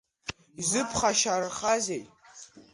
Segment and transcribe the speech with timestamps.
[0.59, 2.03] Изыԥхашьарахазеи?